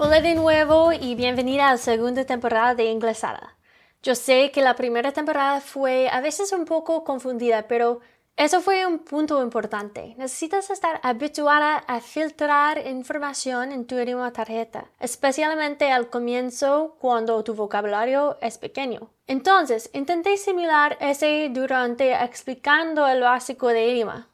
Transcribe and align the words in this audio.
Hola 0.00 0.20
de 0.20 0.36
nuevo 0.36 0.92
y 0.92 1.16
bienvenida 1.16 1.68
a 1.68 1.72
la 1.72 1.76
segunda 1.76 2.24
temporada 2.24 2.76
de 2.76 2.84
Inglesada. 2.84 3.56
Yo 4.00 4.14
sé 4.14 4.52
que 4.52 4.62
la 4.62 4.76
primera 4.76 5.10
temporada 5.10 5.60
fue 5.60 6.08
a 6.08 6.20
veces 6.20 6.52
un 6.52 6.66
poco 6.66 7.02
confundida, 7.02 7.66
pero 7.66 7.98
eso 8.36 8.60
fue 8.60 8.86
un 8.86 9.00
punto 9.00 9.42
importante. 9.42 10.14
Necesitas 10.16 10.70
estar 10.70 11.00
habituada 11.02 11.78
a 11.78 12.00
filtrar 12.00 12.86
información 12.86 13.72
en 13.72 13.88
tu 13.88 13.96
idioma 13.98 14.32
tarjeta, 14.32 14.88
especialmente 15.00 15.90
al 15.90 16.08
comienzo 16.08 16.94
cuando 17.00 17.42
tu 17.42 17.54
vocabulario 17.54 18.38
es 18.40 18.56
pequeño. 18.56 19.10
Entonces, 19.26 19.90
intenté 19.94 20.36
simular 20.36 20.96
ese 21.00 21.50
durante 21.52 22.12
explicando 22.12 23.04
el 23.08 23.22
básico 23.22 23.66
de 23.66 23.88
idioma. 23.88 24.28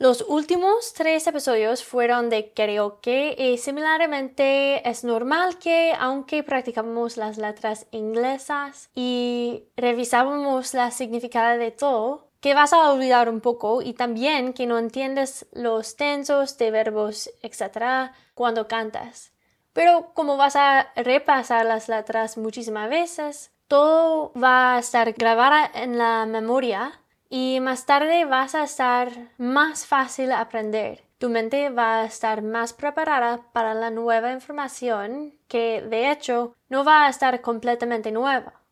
Los 0.00 0.24
últimos 0.28 0.92
tres 0.92 1.26
episodios 1.26 1.82
fueron 1.82 2.30
de 2.30 2.52
karaoke 2.52 3.34
y 3.36 3.58
similarmente 3.58 4.88
es 4.88 5.02
normal 5.02 5.58
que 5.58 5.92
aunque 5.98 6.44
practicamos 6.44 7.16
las 7.16 7.36
letras 7.36 7.88
inglesas 7.90 8.90
y 8.94 9.64
revisábamos 9.76 10.72
la 10.72 10.92
significado 10.92 11.58
de 11.58 11.72
todo, 11.72 12.28
que 12.40 12.54
vas 12.54 12.72
a 12.72 12.92
olvidar 12.92 13.28
un 13.28 13.40
poco 13.40 13.82
y 13.82 13.92
también 13.92 14.52
que 14.52 14.68
no 14.68 14.78
entiendes 14.78 15.48
los 15.50 15.96
tensos 15.96 16.56
de 16.58 16.70
verbos, 16.70 17.28
etc. 17.42 18.12
cuando 18.34 18.68
cantas. 18.68 19.32
Pero 19.72 20.12
como 20.14 20.36
vas 20.36 20.54
a 20.54 20.92
repasar 20.94 21.66
las 21.66 21.88
letras 21.88 22.38
muchísimas 22.38 22.88
veces, 22.88 23.50
todo 23.66 24.32
va 24.40 24.76
a 24.76 24.78
estar 24.78 25.12
grabado 25.14 25.68
en 25.74 25.98
la 25.98 26.24
memoria 26.24 27.00
y 27.28 27.60
más 27.60 27.84
tarde 27.86 28.24
vas 28.24 28.54
a 28.54 28.64
estar 28.64 29.10
más 29.36 29.86
fácil 29.86 30.32
aprender. 30.32 31.04
Tu 31.18 31.28
mente 31.28 31.68
va 31.70 32.00
a 32.00 32.04
estar 32.04 32.42
más 32.42 32.72
preparada 32.72 33.42
para 33.52 33.74
la 33.74 33.90
nueva 33.90 34.32
información 34.32 35.34
que 35.48 35.82
de 35.82 36.10
hecho 36.10 36.54
no 36.68 36.84
va 36.84 37.06
a 37.06 37.10
estar 37.10 37.40
completamente 37.40 38.12
nueva. 38.12 38.62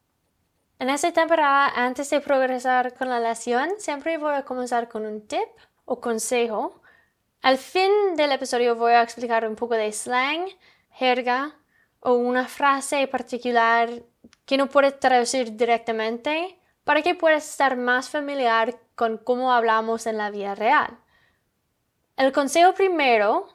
En 0.79 0.91
esta 0.91 1.13
temporada, 1.13 1.73
antes 1.75 2.11
de 2.11 2.21
progresar 2.21 2.95
con 2.95 3.09
la 3.09 3.19
lección, 3.19 3.71
siempre 3.79 4.19
voy 4.19 4.35
a 4.35 4.45
comenzar 4.45 4.89
con 4.89 5.07
un 5.07 5.27
tip 5.27 5.49
o 5.85 6.01
consejo. 6.01 6.81
Al 7.43 7.59
fin 7.59 7.91
del 8.15 8.33
episodio 8.33 8.77
voy 8.77 8.93
a 8.93 9.03
explicar 9.03 9.49
un 9.49 9.57
poco 9.57 9.75
de 9.75 9.91
slang, 9.93 10.49
jerga 10.91 11.57
o 12.01 12.13
una 12.13 12.47
frase 12.47 13.07
particular 13.09 13.91
que 14.45 14.57
no 14.57 14.69
puedes 14.69 15.01
traducir 15.01 15.57
directamente 15.57 16.56
para 16.87 17.03
que 17.03 17.17
puedas 17.17 17.51
estar 17.51 17.77
más 17.77 18.11
familiar 18.11 18.79
con 18.95 19.19
cómo 19.19 19.53
hablamos 19.53 20.07
en 20.07 20.19
la 20.19 20.31
vida 20.31 20.55
real. 20.55 20.97
El 22.17 22.31
consejo 22.31 22.75
primero 22.75 23.49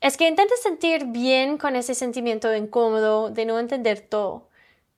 es 0.00 0.16
que 0.16 0.26
intentes 0.26 0.60
sentir 0.60 1.04
bien 1.06 1.56
con 1.56 1.76
ese 1.76 1.94
sentimiento 1.94 2.52
incómodo 2.52 3.30
de 3.30 3.46
no 3.46 3.60
entender 3.60 4.00
todo, 4.00 4.48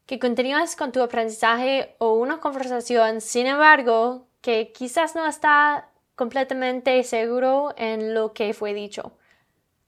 que 0.07 0.19
continúes 0.19 0.75
con 0.75 0.91
tu 0.91 1.03
aprendizaje 1.03 1.95
o 1.99 2.15
una 2.15 2.41
conversación, 2.41 3.21
sin 3.21 3.47
embargo, 3.47 4.27
que 4.41 4.73
quizás 4.73 5.15
no 5.15 5.27
está 5.27 5.91
completamente 6.15 7.05
seguro 7.05 7.75
en 7.77 8.15
lo 8.15 8.33
que 8.33 8.55
fue 8.55 8.73
dicho. 8.73 9.19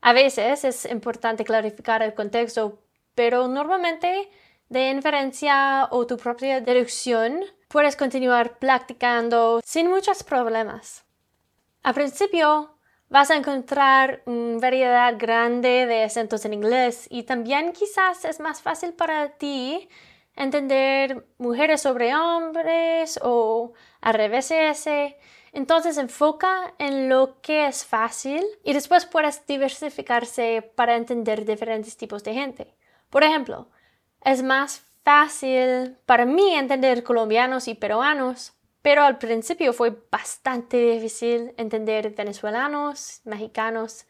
A 0.03 0.13
veces 0.13 0.63
es 0.63 0.85
importante 0.85 1.43
clarificar 1.43 2.03
el 2.03 2.13
contexto, 2.13 2.83
pero 3.15 3.49
normalmente 3.49 4.29
de 4.69 4.91
inferencia 4.91 5.89
o 5.91 6.07
tu 6.07 6.19
propia 6.19 6.61
deducción 6.61 7.47
puedes 7.69 7.97
continuar 7.97 8.59
practicando 8.59 9.61
sin 9.65 9.89
muchos 9.89 10.23
problemas. 10.23 11.05
Al 11.83 11.95
principio 11.95 12.79
vas 13.09 13.31
a 13.31 13.37
encontrar 13.37 14.23
una 14.27 14.59
variedad 14.59 15.15
grande 15.19 15.87
de 15.87 16.05
acentos 16.05 16.45
en 16.45 16.55
inglés 16.55 17.07
y 17.11 17.23
también 17.23 17.73
quizás 17.73 18.25
es 18.25 18.41
más 18.41 18.61
fácil 18.61 18.93
para 18.95 19.31
ti 19.37 19.89
entender 20.35 21.27
mujeres 21.39 21.83
sobre 21.83 22.15
hombres 22.15 23.19
o 23.23 23.73
al 24.01 24.15
revés 24.15 24.51
ese. 24.51 25.19
Entonces 25.53 25.99
enfoca 25.99 26.75
en 26.79 27.09
lo 27.09 27.41
que 27.41 27.67
es 27.67 27.85
fácil 27.85 28.45
y 28.63 28.73
después 28.73 29.07
puedes 29.07 29.47
diversificarse 29.47 30.63
para 30.75 30.97
entender 30.97 31.45
diferentes 31.45 31.97
tipos 31.97 32.23
de 32.23 32.35
gente. 32.35 32.77
Por 33.11 33.25
ejemplo, 33.25 33.69
es 34.25 34.43
más 34.43 34.85
fácil 35.09 35.97
para 36.05 36.27
mí 36.27 36.55
entender 36.55 37.03
colombianos 37.03 37.67
y 37.67 37.75
peruanos, 37.75 38.53
pero 38.83 39.05
al 39.05 39.17
principio 39.17 39.73
fue 39.73 39.97
bastante 40.13 40.77
difícil 40.77 41.55
entender 41.57 42.11
venezolanos, 42.11 43.23
mexicanos, 43.25 44.05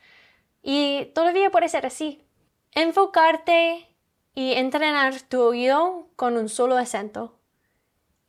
y 0.60 1.12
todavía 1.14 1.50
puede 1.50 1.68
ser 1.68 1.86
así. 1.86 2.26
Enfocarte 2.72 3.86
y 4.34 4.54
entrenar 4.54 5.22
tu 5.22 5.40
oído 5.40 6.08
con 6.16 6.36
un 6.36 6.48
solo 6.48 6.76
acento. 6.76 7.38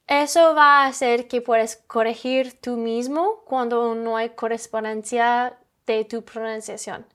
Eso 0.05 0.53
va 0.53 0.83
a 0.83 0.85
hacer 0.85 1.27
que 1.27 1.41
puedas 1.41 1.77
corregir 1.87 2.61
tú 2.61 2.77
mismo 2.77 3.41
cuando 3.45 3.95
no 3.95 4.15
hay 4.15 4.29
correspondencia 4.29 5.57
de 5.87 6.05
tu 6.05 6.23
pronunciación. 6.23 7.07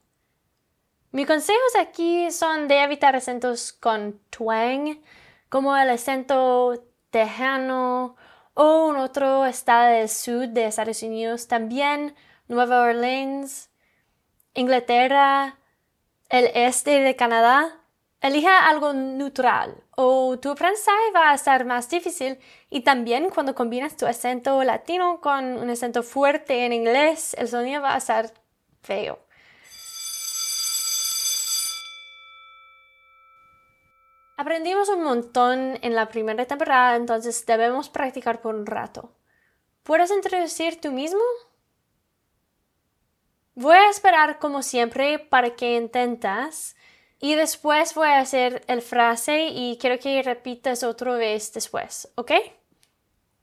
Mis 1.13 1.29
consejos 1.29 1.77
aquí 1.79 2.33
son 2.33 2.67
de 2.67 2.83
evitar 2.83 3.15
acentos 3.15 3.73
con 3.73 4.19
twang, 4.31 4.99
como 5.55 5.77
el 5.77 5.89
acento 5.89 6.85
tejano 7.11 8.17
o 8.55 8.87
un 8.87 8.97
otro 8.97 9.47
estado 9.47 9.93
del 9.93 10.09
sur 10.09 10.49
de 10.49 10.67
Estados 10.67 11.01
Unidos, 11.05 11.47
también 11.47 12.17
Nueva 12.49 12.81
Orleans, 12.81 13.71
Inglaterra, 14.55 15.57
el 16.29 16.51
este 16.55 16.99
de 16.99 17.15
Canadá. 17.15 17.81
Elija 18.21 18.69
algo 18.69 18.95
neutral 18.95 19.77
o 19.95 20.37
tu 20.41 20.51
aprendizaje 20.51 21.13
va 21.15 21.31
a 21.31 21.39
ser 21.39 21.65
más 21.65 21.89
difícil 21.89 22.41
y 22.69 22.81
también 22.81 23.31
cuando 23.31 23.55
combinas 23.55 23.97
tu 23.97 24.07
acento 24.07 24.65
latino 24.65 25.21
con 25.21 25.45
un 25.59 25.71
acento 25.71 26.03
fuerte 26.03 26.67
en 26.67 26.73
inglés, 26.73 27.33
el 27.39 27.47
sonido 27.47 27.81
va 27.81 27.95
a 27.95 28.01
ser 28.01 28.35
feo. 28.83 29.24
Aprendimos 34.37 34.89
un 34.89 35.03
montón 35.05 35.79
en 35.81 35.95
la 35.95 36.09
primera 36.09 36.45
temporada, 36.45 36.97
entonces 36.97 37.47
debemos 37.47 37.89
practicar 37.89 38.41
por 38.41 38.55
un 38.55 38.67
rato. 38.67 39.13
¿Puedes 39.85 40.11
introducir 40.11 40.81
tú 40.81 40.91
mismo? 40.91 41.21
Voy 43.55 43.77
a 43.77 43.91
esperar 43.91 44.41
como 44.41 44.63
siempre 44.63 45.21
para 45.21 45.51
que 45.51 45.77
intentas 45.77 46.75
y 47.21 47.37
después 47.37 47.95
voy 47.95 48.09
a 48.09 48.19
hacer 48.19 48.65
el 48.67 48.83
frase 48.83 49.47
y 49.53 49.79
quiero 49.81 50.01
que 50.01 50.23
repitas 50.23 50.83
otra 50.83 51.15
vez 51.15 51.53
después, 51.53 52.11
¿ok? 52.17 52.33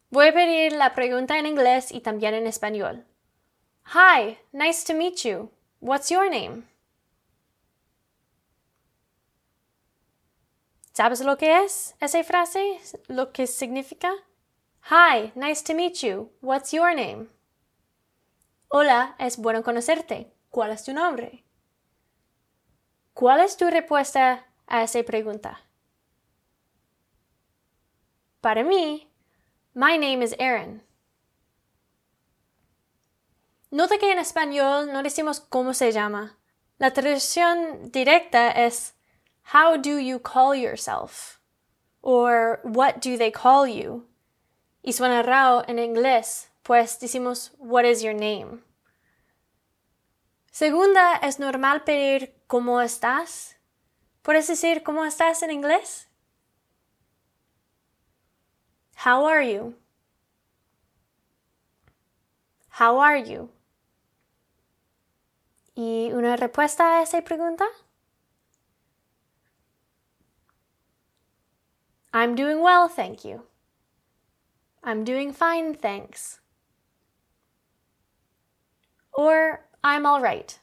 Voy 0.09 0.27
a 0.27 0.33
pedir 0.33 0.73
la 0.73 0.93
pregunta 0.93 1.39
en 1.39 1.45
inglés 1.45 1.91
y 1.91 2.01
también 2.01 2.33
en 2.33 2.47
español. 2.47 3.05
Hi, 3.95 4.37
nice 4.51 4.85
to 4.85 4.93
meet 4.93 5.23
you. 5.23 5.49
What's 5.79 6.09
your 6.09 6.29
name? 6.29 6.70
¿Sabes 11.01 11.21
lo 11.21 11.35
que 11.35 11.63
es 11.63 11.95
esa 11.99 12.23
frase? 12.23 12.79
¿Lo 13.07 13.31
que 13.31 13.47
significa? 13.47 14.13
Hi, 14.91 15.31
nice 15.33 15.63
to 15.63 15.73
meet 15.73 15.95
you. 16.03 16.31
What's 16.41 16.71
your 16.73 16.93
name? 16.93 17.27
Hola, 18.67 19.15
es 19.17 19.37
bueno 19.37 19.63
conocerte. 19.63 20.31
¿Cuál 20.51 20.69
es 20.69 20.83
tu 20.83 20.93
nombre? 20.93 21.43
¿Cuál 23.15 23.39
es 23.39 23.57
tu 23.57 23.67
respuesta 23.71 24.45
a 24.67 24.83
esa 24.83 25.01
pregunta? 25.01 25.61
Para 28.39 28.63
mí, 28.63 29.11
my 29.73 29.97
name 29.97 30.23
is 30.23 30.35
Aaron. 30.39 30.83
Nota 33.71 33.97
que 33.97 34.11
en 34.11 34.19
español 34.19 34.93
no 34.93 35.01
decimos 35.01 35.39
cómo 35.39 35.73
se 35.73 35.91
llama. 35.91 36.37
La 36.77 36.93
traducción 36.93 37.91
directa 37.91 38.51
es 38.51 38.93
How 39.43 39.77
do 39.77 39.97
you 39.97 40.19
call 40.19 40.55
yourself? 40.55 41.39
Or 42.01 42.59
what 42.63 43.01
do 43.01 43.17
they 43.17 43.31
call 43.31 43.67
you? 43.67 44.05
Y 44.83 44.93
suena 44.93 45.23
raro 45.23 45.63
en 45.67 45.77
inglés, 45.77 46.47
pues 46.63 46.97
decimos 46.99 47.51
What 47.57 47.85
is 47.85 48.01
your 48.01 48.13
name? 48.13 48.63
Segunda, 50.51 51.19
es 51.21 51.39
normal 51.39 51.83
pedir 51.83 52.33
¿Cómo 52.47 52.81
estás? 52.81 53.55
¿Puedes 54.23 54.47
decir 54.47 54.83
¿Cómo 54.83 55.05
estás 55.05 55.43
en 55.43 55.51
inglés? 55.51 56.07
How 59.05 59.25
are 59.25 59.43
you? 59.43 59.75
How 62.79 62.99
are 62.99 63.23
you? 63.23 63.49
¿Y 65.75 66.11
una 66.13 66.35
respuesta 66.35 66.99
a 66.99 67.03
esa 67.03 67.21
pregunta? 67.21 67.65
I'm 72.13 72.35
doing 72.35 72.61
well, 72.61 72.87
thank 72.87 73.23
you. 73.23 73.43
I'm 74.83 75.03
doing 75.03 75.33
fine, 75.33 75.75
thanks. 75.75 76.39
Or 79.13 79.65
I'm 79.83 80.05
all 80.05 80.21
right. 80.21 80.57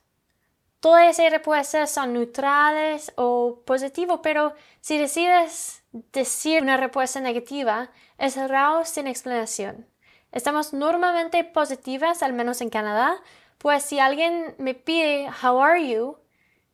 todas 0.80 1.18
esas 1.18 1.32
respuestas 1.32 1.90
son 1.90 2.12
neutrales 2.12 3.12
o 3.16 3.62
positivas, 3.64 4.20
pero 4.22 4.54
si 4.80 4.98
decides 4.98 5.82
decir 6.12 6.62
una 6.62 6.76
respuesta 6.76 7.20
negativa, 7.20 7.90
es 8.18 8.36
raro 8.36 8.84
sin 8.84 9.06
explanación. 9.06 9.86
Estamos 10.32 10.72
normalmente 10.72 11.42
positivas, 11.44 12.22
al 12.22 12.32
menos 12.32 12.60
en 12.60 12.70
Canadá, 12.70 13.16
pues 13.58 13.82
si 13.82 13.98
alguien 13.98 14.54
me 14.58 14.74
pide 14.74 15.30
How 15.42 15.60
are 15.60 15.88
you? 15.88 16.18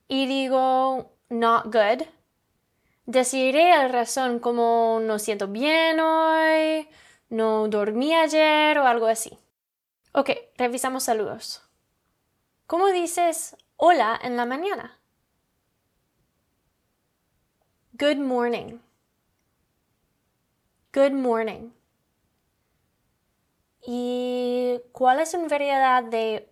y 0.09 0.27
digo 0.27 1.13
Not 1.31 1.65
good, 1.67 2.07
deciré 3.07 3.71
la 3.71 3.89
razón 3.89 4.39
como 4.39 5.01
no 5.03 5.19
siento 5.19 5.49
bien 5.49 6.01
hoy, 6.01 6.89
no 7.29 7.69
dormí 7.69 8.15
ayer 8.15 8.79
o 8.79 8.87
algo 8.87 9.07
así. 9.07 9.39
Ok, 10.13 10.31
revisamos 10.57 11.05
saludos. 11.05 11.63
¿Cómo 12.67 12.89
dices 12.89 13.57
hola 13.77 14.19
en 14.23 14.37
la 14.37 14.47
mañana? 14.47 14.99
Good 17.93 18.17
morning. 18.19 18.79
Good 20.93 21.13
morning. 21.13 21.71
¿Y 23.87 24.81
cuál 24.93 25.21
es 25.21 25.35
una 25.35 25.49
variedad 25.49 26.03
de 26.05 26.51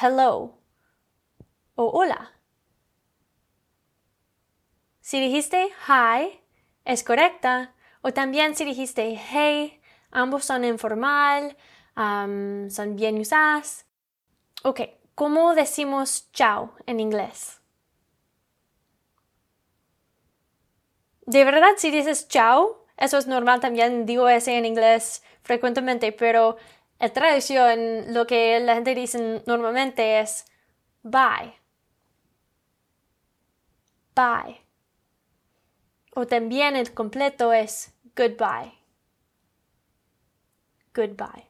hello 0.00 0.58
o 1.74 1.90
hola? 1.90 2.37
Si 5.08 5.18
dijiste 5.20 5.70
hi, 5.88 6.38
es 6.84 7.02
correcta. 7.02 7.74
O 8.02 8.12
también 8.12 8.54
si 8.54 8.66
dijiste 8.66 9.18
hey, 9.18 9.80
ambos 10.10 10.44
son 10.44 10.66
informal, 10.66 11.56
son 11.96 12.94
bien 12.94 13.18
usadas. 13.18 13.86
Ok, 14.64 14.82
¿cómo 15.14 15.54
decimos 15.54 16.30
chao 16.32 16.74
en 16.84 17.00
inglés? 17.00 17.58
De 21.24 21.42
verdad, 21.42 21.72
si 21.78 21.90
dices 21.90 22.28
chao, 22.28 22.84
eso 22.98 23.16
es 23.16 23.26
normal 23.26 23.60
también, 23.60 24.04
digo 24.04 24.28
ese 24.28 24.58
en 24.58 24.66
inglés 24.66 25.22
frecuentemente, 25.40 26.12
pero 26.12 26.58
en 26.98 27.12
tradición 27.14 28.12
lo 28.12 28.26
que 28.26 28.60
la 28.60 28.74
gente 28.74 28.94
dice 28.94 29.42
normalmente 29.46 30.20
es 30.20 30.44
bye. 31.02 31.54
Bye. 34.14 34.67
O 36.20 36.26
también 36.26 36.74
el 36.74 36.92
completo 36.94 37.52
es 37.52 37.92
goodbye. 38.16 38.74
Goodbye. 40.92 41.48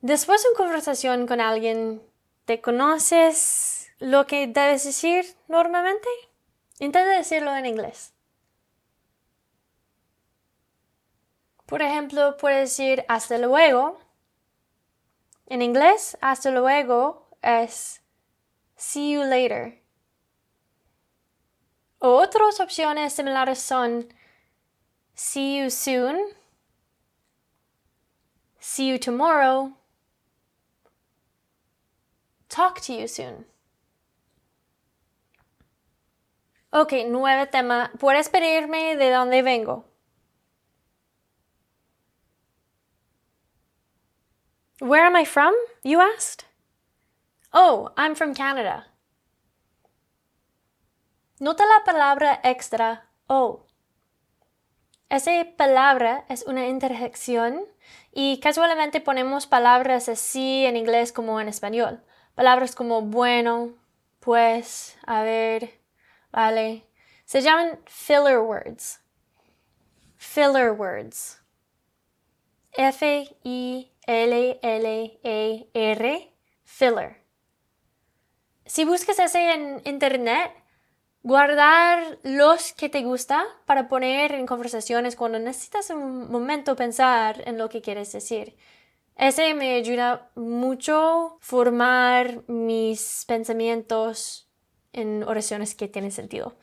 Después 0.00 0.42
de 0.42 0.48
una 0.48 0.56
conversación 0.56 1.26
con 1.26 1.38
alguien, 1.42 2.02
¿te 2.46 2.62
conoces 2.62 3.92
lo 3.98 4.26
que 4.26 4.46
debes 4.46 4.84
decir 4.84 5.26
normalmente? 5.48 6.08
Intenta 6.78 7.10
decirlo 7.10 7.54
en 7.54 7.66
inglés. 7.66 8.14
Por 11.66 11.82
ejemplo, 11.82 12.38
puedes 12.38 12.70
decir 12.70 13.04
hasta 13.08 13.36
luego. 13.36 13.98
En 15.44 15.60
inglés, 15.60 16.16
hasta 16.22 16.50
luego 16.50 17.28
es 17.42 18.00
see 18.76 19.12
you 19.12 19.24
later. 19.24 19.83
Otras 22.06 22.60
opciones 22.60 23.14
similares 23.14 23.56
son 23.56 24.08
see 25.14 25.56
you 25.56 25.70
soon, 25.70 26.32
see 28.60 28.86
you 28.86 28.98
tomorrow, 28.98 29.72
talk 32.50 32.82
to 32.82 32.92
you 32.92 33.08
soon. 33.08 33.46
Ok, 36.74 36.92
nuevo 37.06 37.46
tema. 37.46 37.90
¿Puedes 37.98 38.28
pedirme 38.28 38.96
de 38.96 39.10
dónde 39.10 39.42
vengo? 39.42 39.86
Where 44.78 45.06
am 45.06 45.16
I 45.16 45.24
from? 45.24 45.54
You 45.82 46.02
asked. 46.02 46.44
Oh, 47.54 47.92
I'm 47.96 48.14
from 48.14 48.34
Canada. 48.34 48.84
Nota 51.44 51.66
la 51.66 51.84
palabra 51.84 52.40
extra 52.42 53.06
o. 53.26 53.66
Esa 55.10 55.32
palabra 55.58 56.24
es 56.30 56.44
una 56.46 56.68
interjección 56.68 57.66
y 58.12 58.40
casualmente 58.40 59.02
ponemos 59.02 59.46
palabras 59.46 60.08
así 60.08 60.64
en 60.64 60.78
inglés 60.78 61.12
como 61.12 61.38
en 61.42 61.48
español. 61.48 62.02
Palabras 62.34 62.74
como 62.74 63.02
bueno, 63.02 63.74
pues, 64.20 64.96
a 65.04 65.20
ver, 65.20 65.78
vale. 66.32 66.88
Se 67.26 67.42
llaman 67.42 67.78
filler 67.84 68.38
words. 68.38 69.02
Filler 70.16 70.70
words. 70.70 71.42
F-I-L-L-E-R. 72.72 73.92
Filler. 76.64 77.22
Si 78.64 78.86
buscas 78.86 79.18
ese 79.18 79.52
en 79.52 79.82
internet, 79.84 80.63
guardar 81.24 82.18
los 82.22 82.74
que 82.74 82.90
te 82.90 83.02
gusta 83.02 83.44
para 83.64 83.88
poner 83.88 84.32
en 84.32 84.46
conversaciones 84.46 85.16
cuando 85.16 85.38
necesitas 85.38 85.88
un 85.88 86.30
momento 86.30 86.76
pensar 86.76 87.42
en 87.46 87.56
lo 87.56 87.70
que 87.70 87.80
quieres 87.80 88.12
decir. 88.12 88.56
Ese 89.16 89.54
me 89.54 89.74
ayuda 89.74 90.30
mucho 90.34 91.38
formar 91.40 92.46
mis 92.46 93.24
pensamientos 93.26 94.50
en 94.92 95.22
oraciones 95.24 95.74
que 95.74 95.88
tienen 95.88 96.12
sentido. 96.12 96.58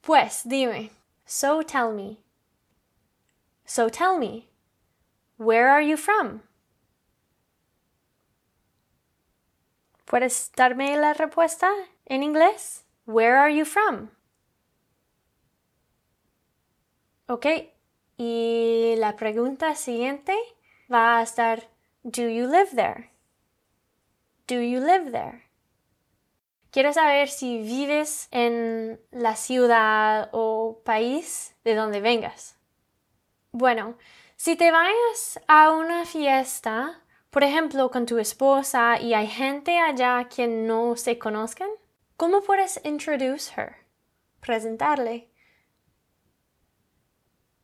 Pues 0.00 0.42
dime, 0.44 0.90
so 1.24 1.62
tell 1.62 1.92
me. 1.94 2.18
So 3.64 3.88
tell 3.88 4.18
me, 4.18 4.48
where 5.38 5.68
are 5.68 5.86
you 5.86 5.96
from? 5.96 6.42
¿Puedes 10.04 10.50
darme 10.56 10.96
la 10.96 11.14
respuesta 11.14 11.70
en 12.06 12.24
inglés? 12.24 12.83
Where 13.06 13.36
are 13.36 13.54
you 13.54 13.64
from? 13.64 14.10
Ok, 17.26 17.46
y 18.16 18.94
la 18.98 19.16
pregunta 19.16 19.74
siguiente 19.74 20.34
va 20.92 21.18
a 21.18 21.22
estar 21.22 21.68
Do 22.02 22.22
you 22.22 22.46
live 22.46 22.70
there? 22.74 23.10
Do 24.46 24.60
you 24.60 24.80
live 24.80 25.10
there? 25.10 25.44
Quiero 26.70 26.92
saber 26.92 27.28
si 27.28 27.58
vives 27.58 28.28
en 28.30 29.00
la 29.10 29.36
ciudad 29.36 30.28
o 30.32 30.80
país 30.84 31.54
de 31.64 31.74
donde 31.74 32.00
vengas. 32.00 32.56
Bueno, 33.52 33.96
si 34.36 34.56
te 34.56 34.70
vayas 34.70 35.40
a 35.46 35.70
una 35.70 36.04
fiesta, 36.04 37.00
por 37.30 37.44
ejemplo, 37.44 37.90
con 37.90 38.06
tu 38.06 38.18
esposa 38.18 38.98
y 39.00 39.14
hay 39.14 39.28
gente 39.28 39.78
allá 39.78 40.28
que 40.28 40.46
no 40.46 40.96
se 40.96 41.18
conozcan, 41.18 41.68
¿cómo 42.24 42.40
puedes 42.40 42.80
introduce 42.84 43.50
her? 43.50 43.76
Presentarle. 44.40 45.28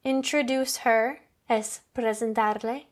Introduce 0.05 0.81
her 0.85 1.23
es 1.49 1.81
presentarle. 1.95 2.87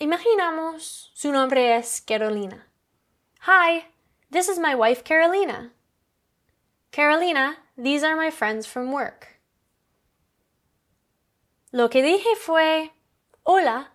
Imaginamos 0.00 1.12
su 1.14 1.30
nombre 1.30 1.76
es 1.76 2.00
Carolina. 2.00 2.66
Hi, 3.42 3.84
this 4.32 4.48
is 4.48 4.58
my 4.58 4.74
wife 4.74 5.04
Carolina. 5.04 5.70
Carolina, 6.90 7.58
these 7.78 8.02
are 8.02 8.16
my 8.16 8.32
friends 8.32 8.66
from 8.66 8.90
work. 8.90 9.38
Lo 11.70 11.88
que 11.88 12.02
dije 12.02 12.36
fue, 12.36 12.90
hola, 13.46 13.92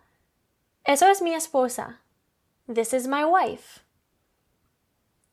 eso 0.86 1.10
es 1.10 1.20
mi 1.20 1.34
esposa. 1.34 1.98
This 2.66 2.94
is 2.94 3.06
my 3.06 3.26
wife. 3.26 3.84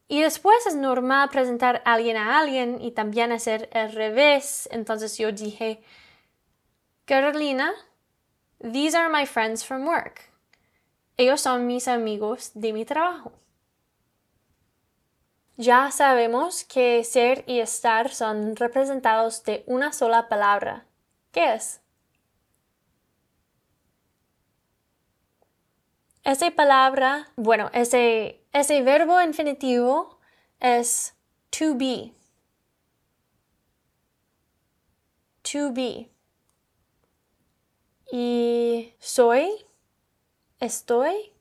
Y 0.07 0.21
después 0.21 0.65
es 0.67 0.75
normal 0.75 1.29
presentar 1.29 1.81
a 1.85 1.93
alguien 1.93 2.17
a 2.17 2.37
alguien 2.37 2.81
y 2.81 2.91
también 2.91 3.31
hacer 3.31 3.69
el 3.73 3.91
revés. 3.91 4.69
Entonces 4.71 5.17
yo 5.17 5.31
dije, 5.31 5.81
Carolina, 7.05 7.73
these 8.61 8.95
are 8.95 9.09
my 9.09 9.25
friends 9.25 9.65
from 9.65 9.87
work. 9.87 10.29
Ellos 11.17 11.41
son 11.41 11.65
mis 11.65 11.87
amigos 11.87 12.51
de 12.53 12.73
mi 12.73 12.85
trabajo. 12.85 13.31
Ya 15.57 15.89
sabemos 15.89 16.65
que 16.65 17.03
ser 17.05 17.45
y 17.47 17.59
estar 17.59 18.13
son 18.13 18.57
representados 18.57 19.43
de 19.43 19.63
una 19.67 19.93
sola 19.93 20.27
palabra. 20.27 20.85
¿Qué 21.31 21.53
es? 21.53 21.81
Esa 26.25 26.49
palabra, 26.49 27.29
bueno, 27.35 27.69
ese, 27.71 28.41
ese 28.51 28.81
verbo 28.81 29.21
infinitivo 29.21 30.19
es 30.59 31.15
to 31.51 31.75
be. 31.75 32.13
To 35.43 35.71
be. 35.71 36.09
Y 38.11 38.95
soy 38.97 39.51
estoy, 40.59 41.31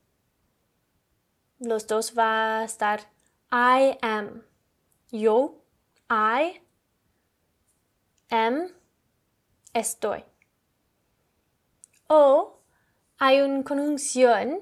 los 1.57 1.87
dos 1.87 2.13
va 2.15 2.59
a 2.59 2.63
estar 2.63 2.99
I 3.51 3.97
am. 4.03 4.43
Yo, 5.11 5.63
I, 6.11 6.61
am, 8.29 8.67
estoy. 9.73 10.23
O 12.07 12.59
hay 13.17 13.41
una 13.41 13.63
conjunción 13.63 14.59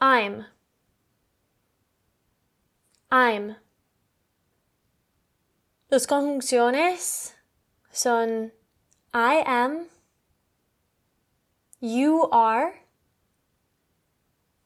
I'm. 0.00 0.46
I'm. 3.10 3.56
Las 5.90 6.06
conjunciones 6.06 7.32
son 7.90 8.52
I 9.12 9.42
am, 9.44 9.86
you 11.80 12.28
are, 12.30 12.74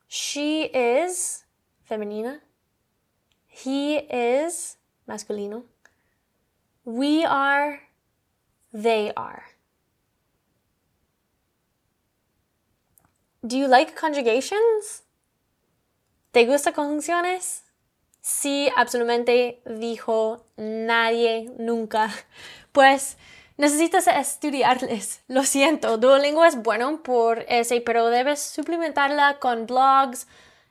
she 0.07 0.65
is, 0.65 1.45
femenina, 1.89 2.41
he 3.47 3.97
is, 3.97 4.77
masculino, 5.09 5.63
we 6.85 7.25
are, 7.25 7.81
they 8.71 9.13
are. 9.17 9.45
Do 13.47 13.57
you 13.57 13.67
like 13.67 13.97
conjugations? 13.97 15.04
¿Te 16.35 16.47
gusta 16.47 16.73
conjunciones? 16.73 17.63
Sí, 18.21 18.69
absolutamente, 18.75 19.63
dijo 19.67 20.45
nadie 20.57 21.49
nunca. 21.59 22.11
Pues 22.73 23.17
necesitas 23.57 24.09
estudiarles. 24.09 25.23
Lo 25.29 25.45
siento, 25.45 25.97
Duolingo 25.97 26.45
es 26.45 26.61
bueno 26.61 27.05
por 27.05 27.45
ese, 27.47 27.81
pero 27.83 28.09
debes 28.09 28.41
suplementarla 28.41 29.39
con 29.39 29.67
blogs 29.67 30.27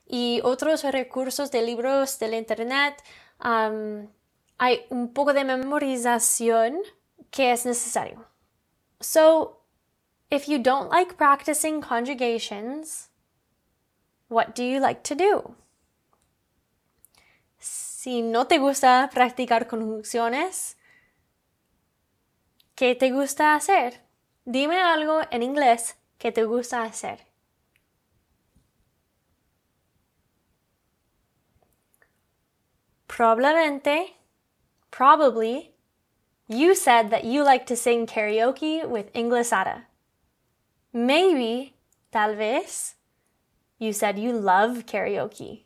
y 0.05 0.41
otros 0.43 0.84
recursos 0.84 1.50
de 1.50 1.62
libros 1.62 2.20
del 2.20 2.34
internet. 2.34 3.01
hay 3.39 4.82
un 4.89 5.13
poco 5.13 5.32
de 5.32 5.46
memorización 5.46 6.77
que 7.32 7.53
es 7.53 7.65
necesario. 7.65 8.25
So, 9.00 9.62
if 10.29 10.50
you 10.50 10.60
don't 10.60 10.91
like 10.91 11.15
practicing 11.15 11.79
conjugations, 11.79 13.12
what 14.34 14.56
do 14.56 14.63
you 14.63 14.80
like 14.80 15.04
to 15.04 15.16
do? 15.16 15.56
Si 17.60 18.22
no 18.22 18.48
te 18.48 18.58
gusta 18.58 19.10
practicar 19.13 19.68
conjunciones, 19.68 20.75
¿qué 22.75 22.96
te 22.96 23.12
gusta 23.12 23.56
hacer? 23.56 24.02
Dime 24.46 24.82
algo 24.82 25.22
en 25.32 25.44
inglés 25.44 25.96
que 26.18 26.32
te 26.32 26.44
gusta 26.44 26.84
hacer. 26.84 27.20
Probablemente, 33.08 34.16
probably, 34.90 35.75
you 36.48 36.74
said 36.74 37.12
that 37.12 37.24
you 37.24 37.44
like 37.44 37.66
to 37.68 37.75
sing 37.75 38.08
karaoke 38.08 38.84
with 38.86 39.13
Inglesada. 39.13 39.86
Maybe, 40.92 41.75
tal 42.12 42.36
vez, 42.36 42.96
you 43.84 43.92
said 43.92 44.18
you 44.18 44.32
love 44.32 44.86
karaoke. 44.86 45.66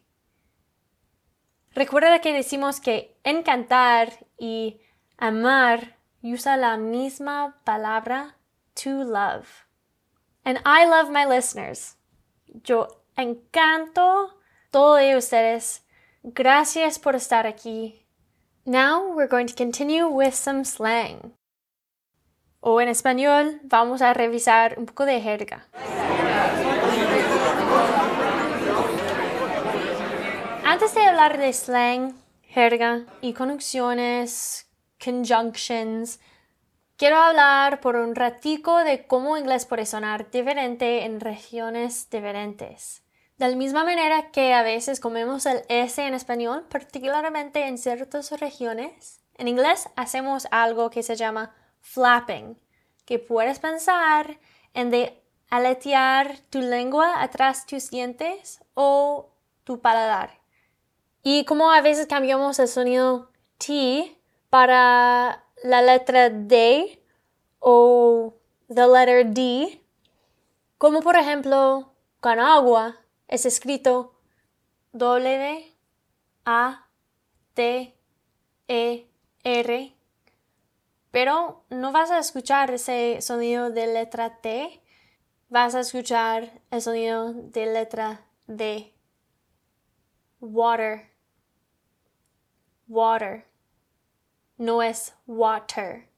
Recuerda 1.75 2.19
que 2.19 2.33
decimos 2.33 2.79
que 2.79 3.15
encantar 3.23 4.25
y 4.39 4.79
amar 5.19 5.97
usa 6.23 6.57
la 6.57 6.77
misma 6.77 7.55
palabra 7.63 8.35
to 8.73 9.03
love. 9.03 9.67
And 10.43 10.59
I 10.65 10.85
love 10.85 11.11
my 11.11 11.25
listeners. 11.25 11.97
Yo 12.63 12.87
encanto 13.15 14.33
todos 14.71 15.15
ustedes. 15.15 15.83
Gracias 16.23 16.97
por 16.97 17.15
estar 17.15 17.45
aquí. 17.45 18.05
Now 18.65 19.13
we're 19.13 19.27
going 19.27 19.47
to 19.47 19.55
continue 19.55 20.07
with 20.07 20.33
some 20.33 20.65
slang. 20.65 21.33
O 22.59 22.81
en 22.81 22.89
español, 22.89 23.59
vamos 23.63 24.01
a 24.01 24.13
revisar 24.13 24.79
un 24.79 24.87
poco 24.87 25.05
de 25.05 25.21
jerga. 25.21 25.67
Antes 30.65 30.93
de 30.93 31.06
hablar 31.17 31.39
de 31.39 31.51
slang, 31.51 32.13
jerga 32.43 33.03
y 33.21 33.33
conjunciones, 33.33 34.67
conjunctions, 35.03 36.19
quiero 36.95 37.17
hablar 37.17 37.81
por 37.81 37.95
un 37.95 38.13
ratico 38.13 38.77
de 38.83 39.07
cómo 39.07 39.35
inglés 39.35 39.65
puede 39.65 39.87
sonar 39.87 40.29
diferente 40.29 41.05
en 41.05 41.19
regiones 41.19 42.07
diferentes. 42.11 43.01
De 43.39 43.49
la 43.49 43.55
misma 43.55 43.83
manera 43.83 44.29
que 44.29 44.53
a 44.53 44.61
veces 44.61 44.99
comemos 44.99 45.47
el 45.47 45.63
S 45.69 45.99
en 46.05 46.13
español, 46.13 46.67
particularmente 46.69 47.65
en 47.65 47.79
ciertas 47.79 48.39
regiones, 48.39 49.19
en 49.39 49.47
inglés 49.47 49.89
hacemos 49.95 50.47
algo 50.51 50.91
que 50.91 51.01
se 51.01 51.15
llama 51.15 51.55
flapping, 51.81 52.59
que 53.05 53.17
puedes 53.17 53.57
pensar 53.57 54.39
en 54.75 54.91
de 54.91 55.23
aletear 55.49 56.37
tu 56.51 56.61
lengua 56.61 57.23
atrás 57.23 57.65
tus 57.65 57.89
dientes 57.89 58.63
o 58.75 59.31
tu 59.63 59.81
paladar. 59.81 60.46
Y 61.29 61.43
como 61.43 61.71
a 61.71 61.81
veces 61.81 62.07
cambiamos 62.07 62.57
el 62.57 62.69
sonido 62.69 63.33
T 63.57 64.17
para 64.49 65.43
la 65.61 65.81
letra 65.81 66.29
D 66.29 67.03
o 67.59 68.33
the 68.69 68.87
letter 68.87 69.25
D, 69.33 69.83
como 70.77 71.01
por 71.01 71.17
ejemplo 71.17 71.91
con 72.21 72.39
agua 72.39 72.95
es 73.27 73.45
escrito 73.45 74.15
W 74.93 75.75
A 76.45 76.87
T 77.55 77.93
E 78.69 79.09
R, 79.43 79.95
pero 81.11 81.65
no 81.69 81.91
vas 81.91 82.09
a 82.09 82.19
escuchar 82.19 82.73
ese 82.73 83.21
sonido 83.21 83.69
de 83.69 83.87
letra 83.87 84.39
T, 84.39 84.81
vas 85.49 85.75
a 85.75 85.81
escuchar 85.81 86.61
el 86.71 86.81
sonido 86.81 87.33
de 87.33 87.65
letra 87.65 88.25
D. 88.47 88.93
Water 90.39 91.16
water, 92.87 93.45
no 94.57 94.81
es 94.81 95.13
water. 95.25 96.09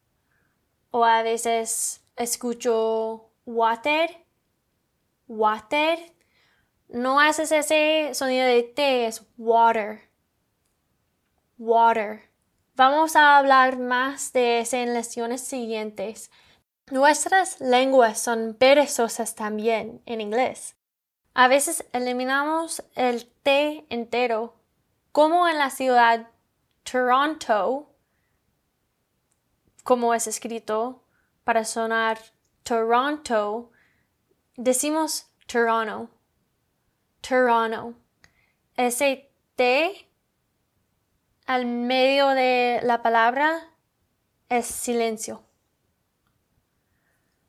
O 0.92 1.04
a 1.04 1.22
veces 1.24 2.04
escucho 2.16 3.32
water, 3.46 4.26
water. 5.28 6.00
No 6.88 7.20
haces 7.20 7.52
ese 7.52 8.14
sonido 8.14 8.48
de 8.48 8.64
T, 8.64 9.06
es 9.06 9.26
water, 9.38 10.10
water. 11.58 12.30
Vamos 12.76 13.16
a 13.16 13.38
hablar 13.38 13.78
más 13.78 14.34
de 14.34 14.60
eso 14.60 14.78
en 14.78 14.94
lecciones 14.94 15.42
siguientes. 15.42 16.32
Nuestras 16.90 17.60
lenguas 17.60 18.20
son 18.20 18.56
perezosas 18.56 19.36
también 19.36 20.02
en 20.06 20.22
inglés. 20.22 20.76
A 21.36 21.48
veces 21.48 21.86
eliminamos 21.94 22.84
el 22.96 23.28
T 23.44 23.86
entero, 23.90 24.56
como 25.12 25.48
en 25.48 25.60
la 25.60 25.70
ciudad 25.70 26.30
Toronto, 26.90 27.88
como 29.84 30.16
es 30.16 30.26
escrito, 30.26 31.04
para 31.44 31.64
sonar 31.64 32.18
Toronto, 32.64 33.70
decimos 34.56 35.28
Toronto. 35.46 36.10
Toronto. 37.22 37.94
Ese 38.76 39.30
T 39.56 40.10
al 41.46 41.68
medio 41.68 42.30
de 42.30 42.80
la 42.82 43.04
palabra 43.04 43.70
es 44.48 44.66
silencio. 44.66 45.44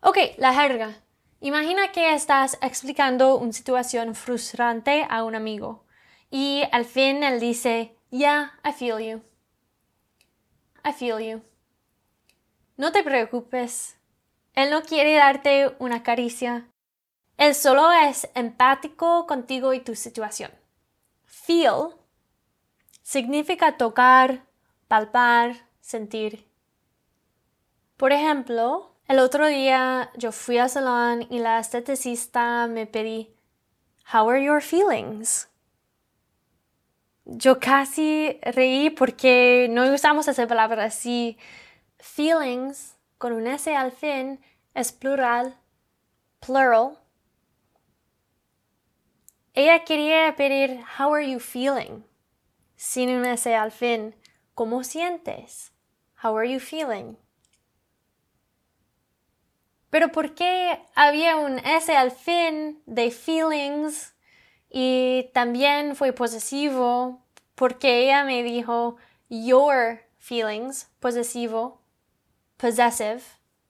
Ok, 0.03 0.19
la 0.37 0.53
jerga. 0.53 1.01
Imagina 1.41 1.93
que 1.93 2.13
estás 2.13 2.59
explicando 2.61 3.37
una 3.37 3.55
situación 3.55 4.15
frustrante 4.15 5.07
a 5.09 5.25
un 5.25 5.35
amigo 5.35 5.87
y 6.31 6.63
al 6.73 6.85
fin 6.85 7.23
él 7.23 7.41
dice, 7.41 7.97
Yeah, 8.11 8.59
I 8.65 8.73
feel 8.73 8.99
you. 8.99 9.30
I 10.85 10.93
feel 10.93 11.21
you. 11.21 11.43
No 12.77 12.93
te 12.93 13.03
preocupes. 13.03 13.97
Él 14.55 14.71
no 14.71 14.83
quiere 14.83 15.15
darte 15.15 15.77
una 15.79 16.03
caricia. 16.03 16.69
Él 17.37 17.55
solo 17.55 17.91
es 17.93 18.29
empático 18.35 19.27
contigo 19.27 19.73
y 19.73 19.81
tu 19.81 19.95
situación. 19.95 20.51
Feel 21.25 21.95
significa 23.03 23.77
tocar, 23.77 24.45
palpar, 24.89 25.57
sentir. 25.81 26.47
Por 27.97 28.13
ejemplo, 28.13 28.95
el 29.09 29.19
otro 29.19 29.47
día 29.47 30.11
yo 30.17 30.33
fui 30.33 30.59
al 30.59 30.71
salón 30.71 31.27
y 31.31 31.41
la 31.41 31.59
esteticista 31.59 32.67
me 32.67 32.87
pedí, 32.87 33.35
How 34.13 34.29
are 34.29 34.43
your 34.43 34.63
feelings? 34.63 35.49
Yo 37.31 37.61
casi 37.61 38.39
reí 38.43 38.91
porque 38.91 39.69
no 39.71 39.93
usamos 39.93 40.27
esa 40.29 40.47
palabra 40.47 40.85
así. 40.85 41.39
Feelings, 41.99 42.97
con 43.19 43.33
un 43.33 43.47
S 43.47 43.75
al 43.75 43.93
fin, 43.93 44.41
es 44.75 44.93
plural, 44.93 45.57
plural. 46.41 46.99
Ella 49.55 49.85
quería 49.85 50.35
pedir 50.37 50.81
How 50.99 51.15
are 51.15 51.31
you 51.31 51.39
feeling? 51.39 52.03
sin 52.77 53.11
un 53.11 53.27
S 53.27 53.55
al 53.55 53.73
fin, 53.73 54.15
¿Cómo 54.55 54.85
sientes? 54.85 55.73
How 56.23 56.37
are 56.37 56.51
you 56.51 56.61
feeling? 56.61 57.17
Pero 59.91 60.13
¿por 60.13 60.35
qué 60.35 60.79
había 60.95 61.37
un 61.37 61.59
S 61.61 61.95
al 61.95 62.11
fin 62.11 62.83
de 62.87 63.11
feelings 63.11 64.15
y 64.71 65.31
también 65.35 65.97
fue 65.97 66.13
posesivo? 66.13 67.23
Porque 67.55 68.05
ella 68.05 68.25
me 68.25 68.43
dijo 68.43 68.97
your 69.29 70.01
feelings, 70.19 70.89
posesivo, 71.01 71.83
possessive, 72.57 73.23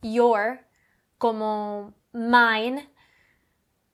your, 0.02 0.61
como 1.19 1.95
mine. 2.12 2.88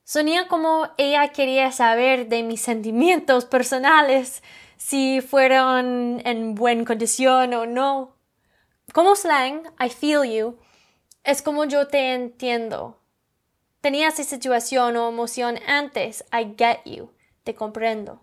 Sonía 0.04 0.48
como 0.48 0.88
ella 0.98 1.28
quería 1.28 1.72
saber 1.72 2.28
de 2.28 2.42
mis 2.42 2.60
sentimientos 2.60 3.44
personales, 3.44 4.42
si 4.76 5.20
fueron 5.20 6.20
en 6.24 6.54
buena 6.54 6.84
condición 6.84 7.54
o 7.54 7.66
no. 7.66 8.16
Como 8.92 9.16
slang, 9.16 9.62
I 9.80 9.88
feel 9.88 10.24
you, 10.24 10.58
es 11.24 11.42
como 11.42 11.64
yo 11.64 11.88
te 11.88 12.14
entiendo. 12.14 13.00
Tenía 13.86 14.08
esa 14.08 14.24
situación 14.24 14.96
o 14.96 15.08
emoción 15.08 15.60
antes, 15.64 16.24
I 16.32 16.56
get 16.58 16.78
you, 16.86 17.12
te 17.44 17.54
comprendo. 17.54 18.20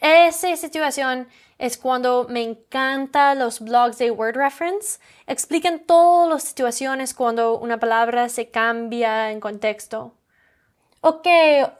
Esa 0.00 0.54
situación 0.56 1.26
es 1.58 1.76
cuando 1.76 2.28
me 2.28 2.44
encantan 2.44 3.40
los 3.40 3.58
blogs 3.58 3.98
de 3.98 4.12
Word 4.12 4.36
Reference. 4.36 5.00
Explican 5.26 5.80
todas 5.80 6.28
las 6.28 6.44
situaciones 6.44 7.12
cuando 7.12 7.58
una 7.58 7.80
palabra 7.80 8.28
se 8.28 8.50
cambia 8.50 9.32
en 9.32 9.40
contexto. 9.40 10.14
Ok, 11.00 11.26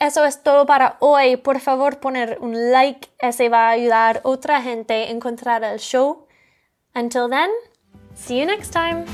eso 0.00 0.24
es 0.24 0.42
todo 0.42 0.66
para 0.66 0.96
hoy. 0.98 1.36
Por 1.36 1.60
favor, 1.60 2.00
poner 2.00 2.38
un 2.40 2.72
like. 2.72 3.10
Ese 3.20 3.48
va 3.48 3.68
a 3.68 3.70
ayudar 3.70 4.22
a 4.24 4.28
otra 4.28 4.60
gente 4.60 4.94
a 4.94 5.10
encontrar 5.10 5.62
el 5.62 5.78
show. 5.78 6.26
Until 6.96 7.30
then, 7.30 7.50
see 8.16 8.40
you 8.40 8.44
next 8.44 8.72
time. 8.72 9.04